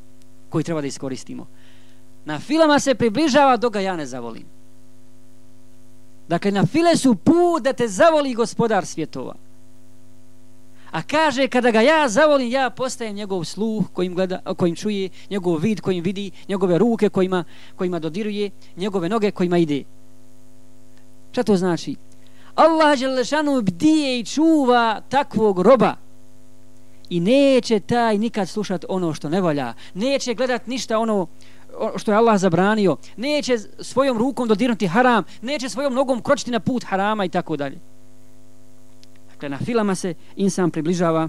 koji 0.52 0.64
treba 0.64 0.80
da 0.80 0.86
iskoristimo. 0.86 1.46
Na 2.24 2.38
filama 2.38 2.78
se 2.78 2.94
približava 2.94 3.56
dok 3.56 3.72
ga 3.72 3.80
ja 3.80 3.96
ne 3.96 4.06
zavolim. 4.06 4.44
Dakle, 6.28 6.50
na 6.50 6.66
file 6.66 6.96
su 6.96 7.14
put 7.14 7.62
da 7.62 7.72
te 7.72 7.88
zavoli 7.88 8.34
gospodar 8.34 8.86
svjetova. 8.86 9.34
A 10.90 11.02
kaže, 11.02 11.48
kada 11.48 11.70
ga 11.70 11.80
ja 11.80 12.08
zavolim, 12.08 12.50
ja 12.50 12.70
postajem 12.70 13.16
njegov 13.16 13.44
sluh 13.44 13.84
kojim, 13.92 14.14
gleda, 14.14 14.40
kojim 14.56 14.76
čuje, 14.76 15.08
njegov 15.30 15.56
vid 15.56 15.80
kojim 15.80 16.04
vidi, 16.04 16.30
njegove 16.48 16.78
ruke 16.78 17.08
kojima, 17.08 17.44
kojima 17.76 17.98
dodiruje, 17.98 18.50
njegove 18.76 19.08
noge 19.08 19.30
kojima 19.30 19.58
ide. 19.58 19.84
Šta 21.32 21.42
to 21.42 21.56
znači? 21.56 21.96
Allah 22.54 22.98
Đelešanu 22.98 23.62
bdije 23.62 24.18
i 24.20 24.24
čuva 24.24 25.00
takvog 25.08 25.60
roba 25.60 26.01
i 27.12 27.20
neće 27.20 27.80
taj 27.80 28.18
nikad 28.18 28.48
slušat 28.48 28.84
ono 28.88 29.14
što 29.14 29.28
ne 29.28 29.40
valja, 29.40 29.74
neće 29.94 30.34
gledat 30.34 30.66
ništa 30.66 30.98
ono 30.98 31.26
što 31.96 32.10
je 32.12 32.16
Allah 32.16 32.38
zabranio. 32.38 32.96
Neće 33.16 33.58
svojom 33.80 34.18
rukom 34.18 34.48
dodirnuti 34.48 34.86
haram. 34.86 35.24
Neće 35.42 35.68
svojom 35.68 35.94
nogom 35.94 36.22
kročiti 36.22 36.50
na 36.50 36.60
put 36.60 36.84
harama 36.84 37.24
i 37.24 37.28
tako 37.28 37.56
dalje. 37.56 37.78
Dakle 39.30 39.48
na 39.48 39.58
filama 39.58 39.94
se 39.94 40.14
insan 40.36 40.70
približava 40.70 41.28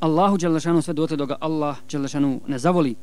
Allahu 0.00 0.36
Đelešanu 0.36 0.82
sve 0.82 0.94
dotle 0.94 1.16
do 1.16 1.26
ga 1.26 1.36
Allah 1.40 1.76
Đelešanu 1.90 2.40
ne 2.46 2.58
zavoli. 2.58 2.94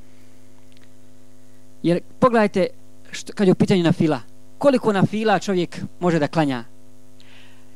Jer 1.84 2.00
pogledajte 2.20 2.68
što, 3.12 3.34
kad 3.34 3.48
je 3.48 3.52
u 3.52 3.56
pitanju 3.56 3.84
na 3.84 3.92
fila. 3.92 4.20
Koliko 4.58 4.94
na 4.94 5.06
fila 5.06 5.40
čovjek 5.40 5.82
može 6.00 6.20
da 6.20 6.28
klanja? 6.28 6.64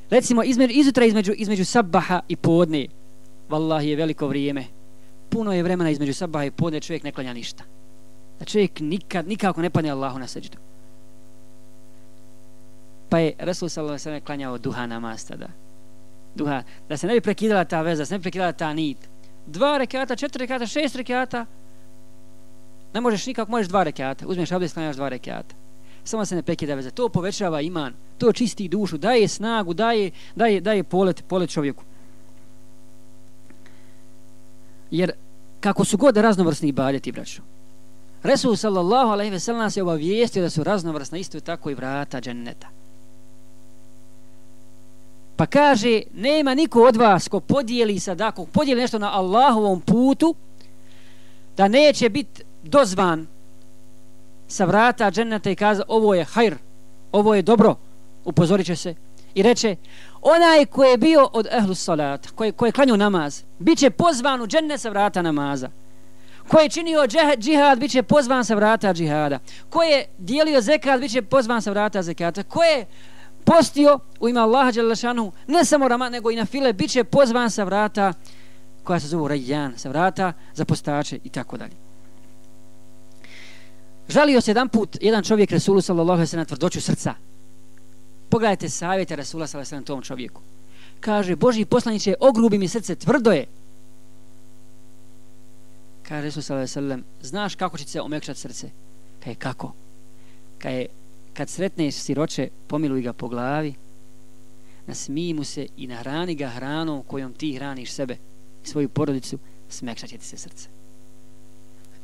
Recimo 0.10 0.44
između, 0.44 0.74
izutra 0.74 1.06
između, 1.06 1.34
između 1.38 1.66
sabaha 1.66 2.22
i 2.28 2.36
podne 2.36 2.88
vallahi 3.50 3.90
je 3.90 3.96
veliko 3.96 4.28
vrijeme. 4.28 4.66
Puno 5.30 5.54
je 5.54 5.64
vremena 5.64 5.90
između 5.90 6.14
sabaha 6.14 6.46
i 6.46 6.52
podne 6.52 6.80
čovjek 6.80 7.04
ne 7.04 7.12
klanja 7.12 7.34
ništa. 7.34 7.64
Da 8.40 8.46
čovjek 8.46 8.80
nikad, 8.80 9.28
nikako 9.28 9.62
ne 9.62 9.70
padne 9.70 9.90
Allahu 9.90 10.20
na 10.20 10.28
seđu 10.28 10.50
pa 13.10 13.20
je 13.20 13.34
Resul 13.40 13.70
sallallahu 13.70 14.00
sallam 14.00 14.22
klanjao 14.22 14.58
duha 14.58 14.86
namaz 14.86 15.26
tada. 15.26 15.48
Duha, 16.36 16.64
da 16.90 16.98
se 16.98 17.08
ne 17.08 17.14
bi 17.14 17.22
prekidala 17.22 17.66
ta 17.66 17.82
veza, 17.82 18.02
da 18.02 18.06
se 18.06 18.14
ne 18.14 18.20
bi 18.20 18.22
prekidala 18.24 18.52
ta 18.52 18.74
nit. 18.74 18.98
Dva 19.48 19.78
rekata, 19.78 20.16
četiri 20.16 20.44
rekata, 20.44 20.68
šest 20.68 20.96
rekata. 20.96 21.46
Ne 22.94 23.02
možeš 23.02 23.26
nikako, 23.26 23.52
možeš 23.52 23.68
dva 23.68 23.84
rekata. 23.84 24.28
Uzmeš 24.28 24.52
abdest, 24.52 24.74
klanjaš 24.74 24.96
dva 24.96 25.10
rekata. 25.10 25.56
Samo 26.04 26.26
se 26.26 26.36
ne 26.36 26.44
prekida 26.44 26.76
veza, 26.76 26.90
to 26.92 27.10
povećava 27.10 27.62
iman. 27.62 27.94
To 28.18 28.32
čisti 28.32 28.68
dušu, 28.68 28.98
daje 28.98 29.28
snagu 29.28 29.74
daje, 29.74 30.12
daje, 30.36 30.62
daje 30.62 30.84
polet, 30.84 31.24
polet 31.28 31.50
čovjeku 31.50 31.84
jer 34.92 35.12
kako 35.60 35.86
su 35.86 35.98
god 35.98 36.18
raznovrsni 36.18 36.70
ibadeti 36.70 37.12
braćo 37.12 37.42
Resul 38.24 38.56
sallallahu 38.56 39.12
alaihi 39.12 39.32
ve 39.32 39.40
sellem 39.40 39.62
nas 39.62 39.78
je 39.78 39.84
obavijestio 39.84 40.42
da 40.42 40.50
su 40.50 40.64
raznovrsna 40.64 41.18
isto 41.18 41.40
tako 41.40 41.70
i 41.70 41.74
vrata 41.74 42.22
dženneta. 42.22 42.68
Pa 45.36 45.46
kaže 45.46 46.02
nema 46.14 46.54
niko 46.56 46.84
od 46.84 46.96
vas 46.96 47.28
ko 47.28 47.40
podijeli 47.40 48.00
sadaku 48.00 48.46
podijeli 48.46 48.82
nešto 48.82 49.00
na 49.00 49.12
Allahovom 49.14 49.82
putu 49.82 50.36
da 51.58 51.68
neće 51.68 52.10
biti 52.10 52.44
dozvan 52.64 53.28
sa 54.48 54.66
vrata 54.66 55.12
dženneta 55.12 55.50
i 55.50 55.56
kaza 55.56 55.84
ovo 55.88 56.14
je 56.14 56.24
hajr, 56.24 56.56
ovo 57.12 57.36
je 57.36 57.42
dobro, 57.42 57.76
upozorit 58.26 58.66
će 58.66 58.76
se 58.76 58.96
i 59.36 59.44
reče 59.44 59.76
onaj 60.22 60.66
ko 60.66 60.84
je 60.84 60.98
bio 60.98 61.30
od 61.34 61.48
ehlu 61.52 61.76
salata, 61.76 62.30
koji, 62.30 62.52
koji 62.52 62.52
ko 62.52 62.66
je 62.66 62.72
klanio 62.72 62.98
namaz, 62.98 63.44
bit 63.60 63.80
će 63.80 63.90
pozvan 63.90 64.42
u 64.42 64.48
džennet 64.48 64.82
sa 64.82 64.90
vrata 64.90 65.22
namaza. 65.22 65.70
Ko 66.48 66.60
je 66.60 66.70
činio 66.70 67.08
džihad, 67.38 67.80
bit 67.80 67.92
će 67.92 68.04
pozvan 68.04 68.46
sa 68.46 68.56
vrata 68.56 68.94
džihada. 68.94 69.40
Ko 69.70 69.84
je 69.84 70.06
dijelio 70.18 70.62
zekat, 70.62 71.00
bit 71.00 71.12
će 71.12 71.22
pozvan 71.22 71.62
sa 71.62 71.72
vrata 71.72 72.02
zekata. 72.02 72.44
Ko 72.44 72.64
je 72.64 72.86
postio 73.44 74.00
u 74.20 74.30
ime 74.30 74.40
Allaha 74.40 74.72
Đalešanu, 74.72 75.32
ne 75.48 75.66
samo 75.66 75.88
Rama, 75.88 76.10
nego 76.10 76.32
i 76.32 76.36
na 76.36 76.46
file, 76.46 76.74
bit 76.74 76.92
će 76.92 77.04
pozvan 77.04 77.52
sa 77.52 77.64
vrata 77.64 78.14
koja 78.84 79.00
se 79.00 79.08
zove 79.08 79.30
Rajjan, 79.30 79.74
sa 79.78 79.90
vrata 79.90 80.34
za 80.54 80.66
postače 80.66 81.20
i 81.24 81.30
tako 81.30 81.58
dalje. 81.58 81.74
Žalio 84.10 84.42
se 84.42 84.52
jedan 84.52 84.70
put 84.70 84.98
jedan 85.02 85.24
čovjek 85.24 85.52
Resulu 85.52 85.82
sallallahu 85.82 86.18
alaihi 86.18 86.28
sallam 86.28 86.46
tvrdoću 86.46 86.82
srca. 86.82 87.14
Pogledajte 88.36 88.70
savjete 88.70 89.16
Rasula 89.16 89.48
sa 89.48 89.58
alaihi 89.58 89.86
tom 89.86 90.02
čovjeku. 90.02 90.42
Kaže, 91.00 91.36
Boži 91.36 91.66
poslaniće, 91.66 92.16
ogrubi 92.20 92.58
mi 92.58 92.68
srce, 92.68 92.96
tvrdo 92.96 93.32
je. 93.32 93.46
Kaže 96.04 96.22
Resul 96.22 96.44
sallallahu 96.44 96.68
sallam, 96.68 97.04
znaš 97.22 97.56
kako 97.56 97.78
će 97.78 97.88
se 97.88 98.02
omekšati 98.02 98.40
srce? 98.40 98.70
Kaže, 99.24 99.36
kako? 99.36 99.72
Kaže, 100.60 100.86
kad 101.34 101.50
sretneš 101.50 101.96
siroče, 101.96 102.50
pomiluj 102.68 103.02
ga 103.02 103.14
po 103.14 103.28
glavi, 103.28 103.74
nasmij 104.88 105.34
mu 105.34 105.44
se 105.44 105.68
i 105.78 105.88
nahrani 105.88 106.36
ga 106.36 106.48
hranom 106.48 107.04
kojom 107.08 107.34
ti 107.34 107.56
hraniš 107.56 107.92
sebe 107.92 108.18
i 108.64 108.68
svoju 108.68 108.90
porodicu, 108.90 109.40
smekšat 109.70 110.10
će 110.10 110.18
ti 110.18 110.26
se 110.26 110.38
srce. 110.38 110.75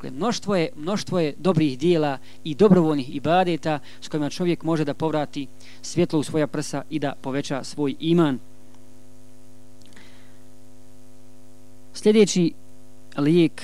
Dakle, 0.02 0.16
mnoštvo 0.16 0.56
je, 0.56 0.68
mnoštvo 0.76 1.20
je 1.20 1.34
dobrih 1.38 1.78
dijela 1.78 2.18
i 2.44 2.54
dobrovoljnih 2.54 3.16
ibadeta 3.16 3.78
s 4.00 4.08
kojima 4.08 4.30
čovjek 4.30 4.62
može 4.62 4.84
da 4.84 4.94
povrati 4.94 5.46
svjetlo 5.82 6.18
u 6.18 6.22
svoja 6.22 6.46
prsa 6.46 6.82
i 6.90 6.98
da 6.98 7.14
poveća 7.22 7.64
svoj 7.64 7.94
iman. 8.00 8.38
Sljedeći 11.94 12.52
lijek 13.16 13.62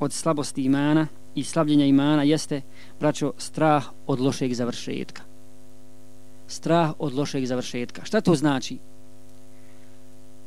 od 0.00 0.12
slabosti 0.12 0.62
imana 0.62 1.06
i 1.34 1.44
slavljenja 1.44 1.86
imana 1.86 2.22
jeste, 2.22 2.62
braćo, 3.00 3.32
strah 3.38 3.84
od 4.06 4.20
lošeg 4.20 4.54
završetka. 4.54 5.22
Strah 6.46 6.92
od 6.98 7.14
lošeg 7.14 7.44
završetka. 7.44 8.04
Šta 8.04 8.20
to 8.20 8.34
znači? 8.34 8.78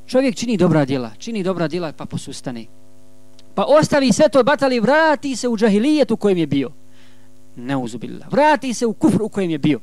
Čovjek 0.07 0.35
čini 0.35 0.57
dobra 0.57 0.85
djela, 0.85 1.11
čini 1.17 1.43
dobra 1.43 1.67
djela 1.67 1.91
pa 1.91 2.05
posustane 2.05 2.80
pa 3.55 3.63
ostavi 3.63 4.13
sve 4.13 4.29
to 4.29 4.43
batali 4.43 4.79
vrati 4.79 5.35
se 5.35 5.47
u 5.47 5.57
džahilijet 5.57 6.11
u 6.11 6.17
kojem 6.17 6.37
je 6.37 6.47
bio. 6.47 6.69
Ne 7.55 7.77
uzubila 7.77 8.25
vrati 8.31 8.73
se 8.73 8.85
u 8.85 8.93
kufru 8.93 9.25
u 9.25 9.29
kojem 9.29 9.49
je 9.49 9.57
bio. 9.57 9.79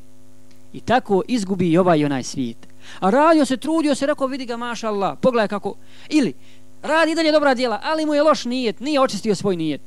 I 0.73 0.81
tako 0.81 1.23
izgubi 1.29 1.71
i 1.71 1.79
ovaj 1.79 1.99
i 1.99 2.05
onaj 2.05 2.23
svijet. 2.23 2.69
A 3.01 3.11
radio 3.11 3.45
se, 3.45 3.57
trudio 3.57 3.95
se, 3.95 4.07
rekao 4.07 4.27
vidi 4.27 4.47
ga 4.47 4.57
maša 4.57 4.89
Allah 4.89 5.19
pogledaj 5.21 5.49
kako, 5.49 5.75
ili 6.09 6.35
radi 6.83 7.15
dalje 7.15 7.33
dobra 7.33 7.55
djela, 7.55 7.81
ali 7.85 8.07
mu 8.07 8.15
je 8.15 8.23
loš 8.23 8.45
nijet 8.45 8.81
nije 8.81 9.01
očistio 9.01 9.35
svoj 9.35 9.57
nijet. 9.57 9.81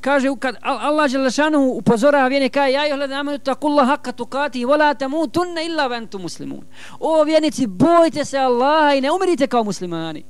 Kaže 0.00 0.28
kad 0.38 0.56
Allah 0.62 1.10
Đelešanu 1.10 1.60
upozorava 1.60 2.28
vjene 2.28 2.48
kaže, 2.48 2.72
ja 2.72 2.86
joj 2.86 2.96
hledam 2.96 3.20
amenu 3.20 3.38
takulla 3.38 3.84
haqqa 3.84 4.12
tukati 4.12 4.64
vola 4.64 4.94
tamu 4.94 5.26
tunne 5.26 5.64
illa 5.66 5.86
ventu 5.86 6.18
muslimun. 6.18 6.64
O 7.00 7.24
vjenici 7.24 7.66
bojte 7.66 8.24
se 8.24 8.38
Allaha 8.38 8.94
i 8.94 9.00
ne 9.00 9.12
umirite 9.12 9.46
kao 9.46 9.64
muslimani 9.64 10.24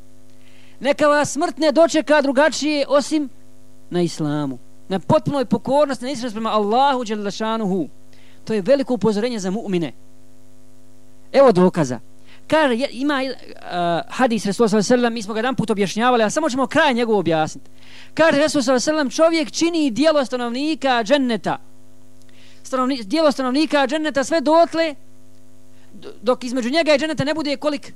neka 0.81 1.07
vas 1.09 1.33
smrt 1.33 1.59
ne 1.59 1.73
dočeka 1.73 2.23
drugačije 2.23 2.87
osim 2.88 3.28
na 3.90 4.02
islamu 4.02 4.59
na 4.88 4.99
potpunoj 4.99 5.45
pokornosti 5.45 6.04
na 6.04 6.11
islamu 6.11 6.33
prema 6.33 6.50
Allahu 6.50 7.04
Đelešanuhu 7.04 7.88
to 8.45 8.54
je 8.54 8.62
veliko 8.62 8.95
upozorenje 8.95 9.38
za 9.38 9.50
mu'mine 9.50 9.93
evo 11.33 11.52
dokaza 11.52 12.00
kaže 12.47 12.87
ima 12.90 13.23
uh, 13.25 13.31
hadis 14.09 14.47
Resulullah 14.47 14.85
s.a.v. 14.85 15.11
mi 15.11 15.23
smo 15.23 15.35
ga 15.35 15.38
jedan 15.38 15.54
put 15.54 15.71
objašnjavali 15.71 16.25
a 16.25 16.31
samo 16.31 16.50
ćemo 16.50 16.66
kraj 16.66 16.95
njegov 16.95 17.19
objasniti 17.19 17.71
kaže 18.14 18.38
Resulullah 18.38 18.83
s.a.v. 18.83 19.11
čovjek 19.11 19.50
čini 19.50 19.90
dijelo 19.90 20.25
stanovnika 20.25 21.04
dženneta 21.04 21.59
Stanovni, 22.62 23.02
dijelo 23.02 23.33
stanovnika 23.33 23.87
dženneta 23.87 24.25
sve 24.25 24.40
dotle 24.40 24.95
dok 26.23 26.45
između 26.45 26.71
njega 26.71 26.95
i 26.95 26.99
dženneta 26.99 27.25
ne 27.25 27.35
bude 27.35 27.57
kolik 27.57 27.93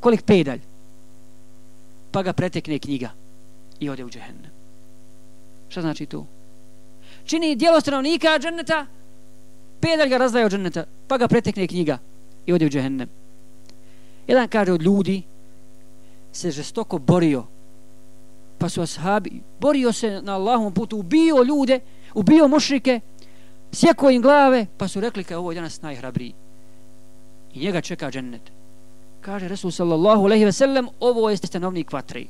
kolik 0.00 0.22
pedalj 0.22 0.60
pa 2.14 2.22
ga 2.22 2.32
pretekne 2.32 2.78
knjiga 2.78 3.10
i 3.80 3.88
ode 3.90 4.04
u 4.04 4.10
džehennem. 4.10 4.50
Šta 5.68 5.80
znači 5.80 6.06
to? 6.06 6.26
Čini 7.24 7.56
dijelo 7.56 7.80
stanovnika 7.80 8.38
dženneta, 8.38 8.86
pedalj 9.80 10.08
ga 10.08 10.16
razdaje 10.16 10.46
od 10.46 10.52
dženneta, 10.52 10.84
pa 11.08 11.18
ga 11.18 11.28
pretekne 11.28 11.66
knjiga 11.66 11.98
i 12.46 12.52
ode 12.52 12.66
u 12.66 12.70
džehennem. 12.70 13.08
Jedan 14.26 14.48
kaže 14.48 14.72
od 14.72 14.82
ljudi 14.82 15.22
se 16.32 16.50
žestoko 16.50 16.98
borio, 16.98 17.44
pa 18.58 18.68
su 18.68 18.82
ashabi, 18.82 19.42
borio 19.60 19.92
se 19.92 20.20
na 20.22 20.34
Allahom 20.34 20.72
putu, 20.74 20.98
ubio 20.98 21.42
ljude, 21.42 21.80
ubio 22.14 22.48
mušrike, 22.48 23.00
sjekao 23.72 24.10
im 24.10 24.22
glave, 24.22 24.66
pa 24.78 24.88
su 24.88 25.00
rekli 25.00 25.24
kao 25.24 25.38
ovo 25.38 25.52
je 25.52 25.54
danas 25.54 25.82
najhrabriji. 25.82 26.34
I 27.54 27.60
njega 27.60 27.80
čeka 27.80 28.10
džennet 28.10 28.53
kaže 29.24 29.48
Resul 29.48 29.72
sallallahu 29.72 30.28
alaihi 30.28 30.44
ve 30.44 30.52
sellem, 30.52 30.88
ovo 31.00 31.24
pa 31.24 31.30
je 31.30 31.36
stanovnik 31.36 31.92
vatri. 31.92 32.28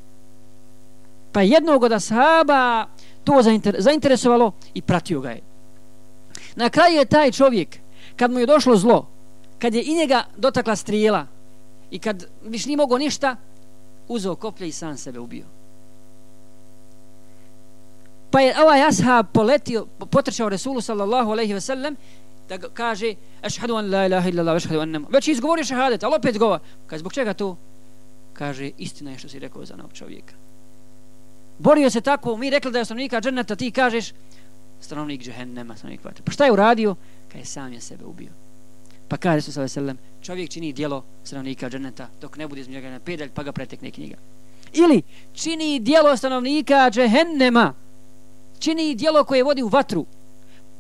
Pa 1.33 1.43
jednog 1.43 1.83
od 1.83 1.93
ashaba 1.93 2.87
to 3.25 3.43
zainter 3.43 3.75
zainteresovalo 3.79 4.53
i 4.75 4.83
pratio 4.83 5.21
ga 5.21 5.31
je. 5.31 5.43
Na 6.57 6.71
kraju 6.71 6.97
je 6.97 7.05
taj 7.05 7.33
čovjek, 7.33 7.79
kad 8.17 8.31
mu 8.31 8.39
je 8.39 8.47
došlo 8.47 8.77
zlo, 8.77 9.07
kad 9.59 9.75
je 9.75 9.83
i 9.83 9.95
njega 9.95 10.25
dotakla 10.37 10.77
strijela 10.77 11.27
i 11.91 11.99
kad 11.99 12.27
viš 12.45 12.67
nije 12.67 12.77
mogo 12.77 12.99
ništa, 12.99 13.37
uzeo 14.09 14.37
koplje 14.37 14.69
i 14.69 14.73
sam 14.73 14.97
sebe 14.97 15.19
ubio. 15.19 15.47
Pa 18.31 18.41
je 18.41 18.55
ovaj 18.63 18.83
ashab 18.83 19.27
poletio, 19.33 19.87
potrčao 20.11 20.49
Resulu 20.49 20.81
sallallahu 20.81 21.31
alaihi 21.31 21.55
ve 21.55 21.61
sellem 21.61 21.97
da 22.49 22.59
kaže 22.59 23.15
ashhadu 23.43 23.77
an 23.77 23.91
la 23.91 24.07
ilaha 24.07 24.29
illa 24.29 24.43
allah 24.43 24.57
ashhadu 24.57 24.81
anna 24.81 25.01
već 25.11 25.29
izgovori 25.29 25.65
šehadet 25.65 26.05
al 26.05 26.15
opet 26.15 26.39
govor 26.39 26.59
kaže 26.87 27.01
zbog 27.01 27.13
čega 27.13 27.35
to 27.35 27.57
kaže 28.33 28.71
istina 28.79 29.11
je 29.11 29.19
što 29.19 29.29
si 29.29 29.39
rekao 29.39 29.65
za 29.65 29.75
onog 29.75 29.93
čovjeka 29.93 30.35
borio 31.59 31.91
se 31.91 32.01
tako 32.01 32.37
mi 32.37 32.51
rekli 32.51 32.73
da 32.73 32.79
je 32.79 32.85
stanovnika 32.85 33.21
dženeta 33.21 33.57
ti 33.57 33.71
kažeš 33.71 34.13
stanovnik 34.85 35.23
džehennema, 35.23 35.77
stanovnik 35.77 36.05
vatre. 36.05 36.25
Pa 36.25 36.33
šta 36.33 36.45
je 36.45 36.53
uradio? 36.53 36.95
Kad 37.29 37.41
je 37.41 37.47
sam 37.47 37.73
je 37.73 37.81
sebe 37.81 38.05
ubio. 38.05 38.31
Pa 39.09 39.17
kaže 39.17 39.41
su 39.41 39.53
sallallahu 39.53 39.79
alejhi 39.79 39.91
ve 39.91 39.95
sellem, 39.95 40.23
čovjek 40.23 40.51
čini 40.51 40.73
djelo 40.73 41.05
stanovnika 41.25 41.71
dženeta 41.71 42.09
dok 42.21 42.37
ne 42.37 42.49
bude 42.49 42.61
iz 42.61 42.69
njega 42.69 42.91
na 42.91 43.01
pedalj, 43.01 43.31
pa 43.35 43.43
ga 43.43 43.53
pretekne 43.53 43.91
knjiga. 43.91 44.17
Ili 44.73 45.03
čini 45.33 45.81
djelo 45.81 46.17
stanovnika 46.17 46.91
džehennema, 46.91 47.75
čini 48.59 48.95
djelo 48.95 49.25
koje 49.25 49.43
vodi 49.43 49.63
u 49.63 49.69
vatru, 49.69 50.07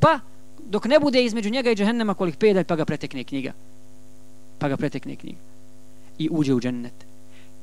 pa 0.00 0.20
dok 0.66 0.84
ne 0.84 1.00
bude 1.00 1.24
između 1.24 1.50
njega 1.50 1.70
i 1.70 1.76
džehennema 1.76 2.14
kolik 2.14 2.36
pedalj, 2.36 2.64
pa 2.64 2.76
ga 2.76 2.84
pretekne 2.84 3.24
knjiga. 3.24 3.52
Pa 4.58 4.68
ga 4.68 4.76
pretekne 4.76 5.16
knjiga. 5.16 5.38
I 6.18 6.28
uđe 6.30 6.54
u 6.54 6.60
džennet. 6.60 7.06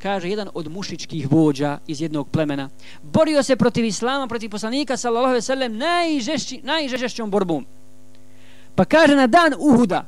Kaže 0.02 0.30
jedan 0.30 0.50
od 0.54 0.72
mušičkih 0.72 1.32
vođa 1.32 1.78
iz 1.88 2.02
jednog 2.02 2.30
plemena, 2.30 2.70
borio 3.04 3.44
se 3.44 3.56
protiv 3.56 3.86
islama, 3.86 4.28
protiv 4.28 4.50
poslanika, 4.50 4.98
sallallahu 4.98 5.30
alejhi 5.30 5.38
ve 5.38 5.42
sellem, 5.42 5.78
najžešći, 5.78 6.60
najžešćom 6.64 7.32
borbom. 7.32 7.66
Pa 8.76 8.86
kaže 8.86 9.16
na 9.16 9.28
dan 9.28 9.54
Uhuda, 9.60 10.06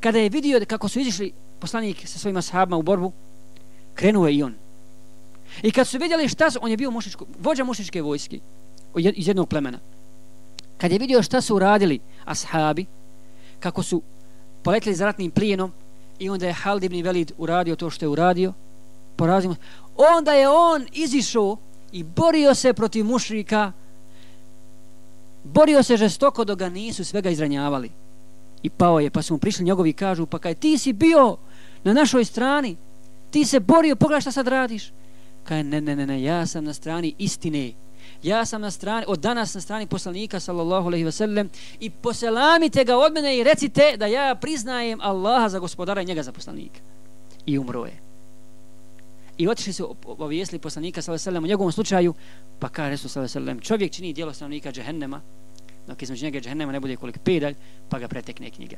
kada 0.00 0.18
je 0.18 0.28
vidio 0.28 0.60
kako 0.66 0.88
su 0.88 1.00
izišli 1.00 1.32
poslanik 1.60 2.08
sa 2.08 2.18
svojima 2.18 2.42
sahabima 2.42 2.76
u 2.76 2.82
borbu, 2.82 3.12
krenuo 3.94 4.26
je 4.26 4.34
i 4.34 4.42
on. 4.42 4.54
I 5.62 5.70
kad 5.70 5.88
su 5.88 5.98
vidjeli 5.98 6.28
šta 6.28 6.50
su, 6.50 6.58
on 6.62 6.70
je 6.70 6.76
bio 6.76 6.90
mušičko, 6.90 7.26
vođa 7.38 7.64
mušičke 7.64 8.02
vojske 8.02 8.38
iz 8.96 9.28
jednog 9.28 9.48
plemena. 9.48 9.78
Kad 10.82 10.92
je 10.92 10.98
vidio 10.98 11.22
šta 11.22 11.40
su 11.40 11.56
uradili 11.56 12.00
ashabi, 12.24 12.86
kako 13.60 13.82
su 13.82 14.02
poletili 14.62 14.94
za 14.94 15.04
ratnim 15.04 15.30
plijenom 15.30 15.72
i 16.18 16.30
onda 16.30 16.46
je 16.46 16.52
Halid 16.52 16.84
ibn 16.84 17.02
Velid 17.02 17.32
uradio 17.38 17.76
to 17.76 17.90
što 17.90 18.04
je 18.04 18.08
uradio, 18.08 18.52
porazimo, 19.16 19.56
onda 19.96 20.32
je 20.32 20.48
on 20.48 20.86
izišao 20.92 21.56
i 21.92 22.02
borio 22.02 22.54
se 22.54 22.72
protiv 22.72 23.04
mušrika, 23.04 23.72
borio 25.44 25.82
se 25.82 25.96
žestoko 25.96 26.44
dok 26.44 26.58
ga 26.58 26.68
nisu 26.68 27.04
svega 27.04 27.30
izranjavali 27.30 27.90
i 28.62 28.70
pao 28.70 29.00
je, 29.00 29.10
pa 29.10 29.22
su 29.22 29.34
mu 29.34 29.38
prišli 29.38 29.64
njegovi 29.64 29.90
i 29.90 29.92
kažu, 29.92 30.26
pa 30.26 30.38
kaj 30.38 30.54
ti 30.54 30.78
si 30.78 30.92
bio 30.92 31.36
na 31.84 31.92
našoj 31.92 32.24
strani, 32.24 32.76
ti 33.30 33.44
se 33.44 33.60
borio, 33.60 33.96
pogledaj 33.96 34.20
šta 34.20 34.32
sad 34.32 34.48
radiš. 34.48 34.92
Kaj, 35.44 35.64
ne, 35.64 35.80
ne, 35.80 35.96
ne, 35.96 36.06
ne, 36.06 36.22
ja 36.22 36.46
sam 36.46 36.64
na 36.64 36.74
strani 36.74 37.14
istine. 37.18 37.72
Ja 38.22 38.44
sam 38.44 38.60
na 38.60 38.70
strani, 38.70 39.04
od 39.08 39.20
danas 39.20 39.54
na 39.54 39.60
strani 39.60 39.86
poslanika, 39.86 40.40
sallallahu 40.40 40.86
alaihi 40.86 41.04
wasallam, 41.04 41.48
i 41.80 41.90
poselamite 41.90 42.84
ga 42.84 42.96
od 42.96 43.12
mene 43.12 43.38
i 43.38 43.44
recite 43.44 43.96
da 43.96 44.06
ja 44.06 44.34
priznajem 44.34 44.98
Allaha 45.02 45.48
za 45.48 45.58
gospodara 45.58 46.02
i 46.02 46.04
njega 46.04 46.22
za 46.22 46.32
poslanika. 46.32 46.80
I 47.46 47.58
umro 47.58 47.84
je. 47.84 48.00
I 49.38 49.48
otišli 49.48 49.72
su 49.72 49.96
ovijesli 50.04 50.58
poslanika, 50.58 51.02
sallallahu 51.02 51.28
alaihi 51.28 51.36
wasallam, 51.36 51.44
u 51.44 51.48
njegovom 51.48 51.72
slučaju, 51.72 52.14
pa 52.58 52.68
kaže 52.68 52.96
su, 52.96 53.08
sallallahu 53.08 53.38
alaihi 53.38 53.58
wasallam, 53.58 53.66
čovjek 53.66 53.92
čini 53.92 54.12
dijelo 54.12 54.32
stanovnika 54.32 54.72
džehennema, 54.72 55.20
dok 55.86 56.02
između 56.02 56.24
njega 56.24 56.40
džehennema 56.40 56.72
ne 56.72 56.80
bude 56.80 56.96
koliko 56.96 57.18
pedalj, 57.18 57.54
pa 57.88 57.98
ga 57.98 58.08
pretekne 58.08 58.50
knjiga. 58.50 58.76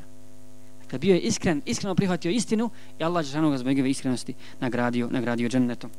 Dakle, 0.82 0.98
bio 0.98 1.14
je 1.14 1.20
iskren, 1.20 1.62
iskreno 1.64 1.94
prihvatio 1.94 2.30
istinu 2.30 2.70
i 2.98 3.04
Allah 3.04 3.24
džahanu 3.24 3.50
ga 3.50 3.58
zbog 3.58 3.78
iskrenosti 3.78 4.34
nagradio, 4.60 5.08
nagradio 5.10 5.48
džennetom. 5.48 5.90